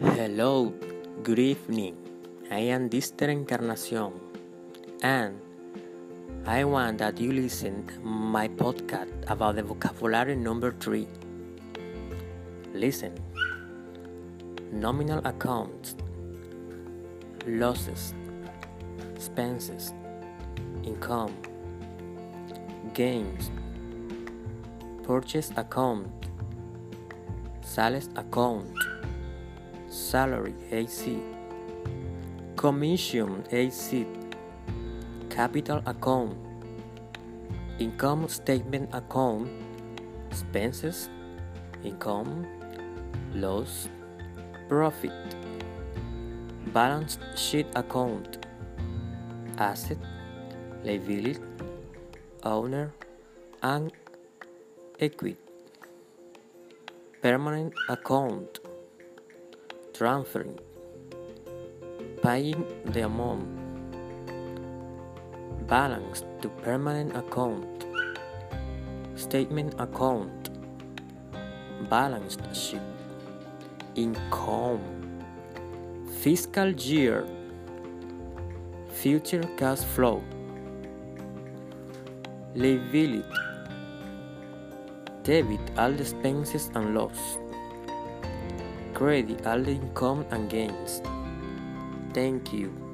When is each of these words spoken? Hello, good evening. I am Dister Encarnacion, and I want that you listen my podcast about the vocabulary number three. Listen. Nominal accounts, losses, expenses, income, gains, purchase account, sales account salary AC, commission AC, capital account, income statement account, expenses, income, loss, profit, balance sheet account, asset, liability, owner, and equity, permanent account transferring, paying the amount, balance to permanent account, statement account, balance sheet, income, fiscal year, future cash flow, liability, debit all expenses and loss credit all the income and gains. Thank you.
Hello, 0.00 0.72
good 1.24 1.40
evening. 1.40 1.96
I 2.52 2.70
am 2.70 2.86
Dister 2.88 3.28
Encarnacion, 3.28 4.12
and 5.02 5.40
I 6.46 6.62
want 6.62 6.98
that 6.98 7.18
you 7.18 7.32
listen 7.32 7.82
my 8.00 8.46
podcast 8.46 9.10
about 9.26 9.56
the 9.56 9.64
vocabulary 9.64 10.36
number 10.36 10.70
three. 10.70 11.08
Listen. 12.72 13.10
Nominal 14.70 15.18
accounts, 15.26 15.96
losses, 17.44 18.14
expenses, 19.16 19.94
income, 20.84 21.34
gains, 22.94 23.50
purchase 25.02 25.50
account, 25.56 26.06
sales 27.62 28.08
account 28.14 28.70
salary 29.98 30.54
AC, 30.70 31.18
commission 32.54 33.42
AC, 33.50 34.06
capital 35.28 35.82
account, 35.86 36.38
income 37.80 38.28
statement 38.28 38.88
account, 38.94 39.50
expenses, 40.30 41.10
income, 41.82 42.46
loss, 43.34 43.88
profit, 44.68 45.12
balance 46.72 47.18
sheet 47.34 47.66
account, 47.74 48.46
asset, 49.58 49.98
liability, 50.84 51.42
owner, 52.44 52.94
and 53.62 53.90
equity, 55.00 55.36
permanent 57.20 57.74
account 57.88 58.60
transferring, 59.98 60.56
paying 62.22 62.64
the 62.84 63.00
amount, 63.04 63.48
balance 65.66 66.22
to 66.40 66.48
permanent 66.62 67.16
account, 67.16 67.84
statement 69.16 69.74
account, 69.80 70.50
balance 71.90 72.38
sheet, 72.52 72.80
income, 73.96 74.84
fiscal 76.20 76.70
year, 76.70 77.26
future 78.92 79.42
cash 79.56 79.80
flow, 79.96 80.22
liability, 82.54 83.24
debit 85.24 85.76
all 85.76 85.92
expenses 85.92 86.70
and 86.76 86.94
loss 86.94 87.38
credit 88.98 89.46
all 89.46 89.62
the 89.62 89.70
income 89.70 90.26
and 90.32 90.50
gains. 90.50 91.00
Thank 92.12 92.52
you. 92.52 92.87